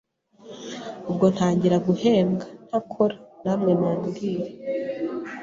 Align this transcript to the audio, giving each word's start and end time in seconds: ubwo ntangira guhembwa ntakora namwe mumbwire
ubwo 1.09 1.25
ntangira 1.33 1.77
guhembwa 1.87 2.45
ntakora 2.67 3.15
namwe 3.43 3.71
mumbwire 3.79 4.51